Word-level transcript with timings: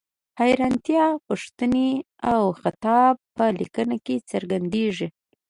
حیرانتیا، 0.41 1.05
پوښتنې 1.27 1.89
او 2.31 2.41
خطاب 2.61 3.13
په 3.35 3.45
لیکنه 3.59 3.95
کې 4.05 4.15
څرګندیږي. 4.31 5.07